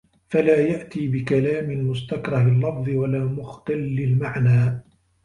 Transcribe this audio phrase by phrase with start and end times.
[0.29, 4.83] فَلَا يَأْتِيَ بِكَلَامٍ مُسْتَكْرَهِ اللَّفْظِ وَلَا مُخْتَلِّ الْمَعْنَى